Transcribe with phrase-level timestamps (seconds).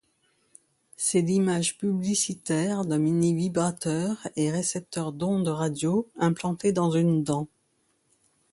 [0.97, 7.47] C'est l'image publicitaire d’un mini-vibrateur et récepteur d’ondes radio implanté dans une dent.